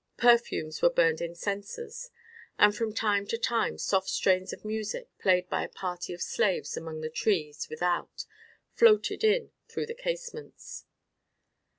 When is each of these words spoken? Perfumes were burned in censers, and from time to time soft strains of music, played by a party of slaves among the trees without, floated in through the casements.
Perfumes 0.17 0.81
were 0.81 0.89
burned 0.89 1.21
in 1.21 1.35
censers, 1.35 2.09
and 2.57 2.75
from 2.75 2.91
time 2.91 3.27
to 3.27 3.37
time 3.37 3.77
soft 3.77 4.09
strains 4.09 4.51
of 4.51 4.65
music, 4.65 5.09
played 5.19 5.47
by 5.47 5.63
a 5.63 5.69
party 5.69 6.11
of 6.11 6.23
slaves 6.23 6.75
among 6.75 7.01
the 7.01 7.09
trees 7.11 7.67
without, 7.69 8.25
floated 8.73 9.23
in 9.23 9.51
through 9.67 9.85
the 9.85 9.93
casements. 9.93 10.85